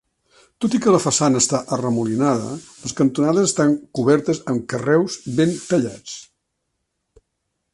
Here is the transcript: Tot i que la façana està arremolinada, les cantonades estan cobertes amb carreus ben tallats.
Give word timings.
Tot 0.63 0.75
i 0.77 0.79
que 0.83 0.93
la 0.93 1.01
façana 1.01 1.41
està 1.43 1.59
arremolinada, 1.75 2.55
les 2.85 2.95
cantonades 3.01 3.47
estan 3.51 3.75
cobertes 3.99 4.41
amb 4.55 4.65
carreus 4.75 5.19
ben 5.41 5.55
tallats. 5.67 6.17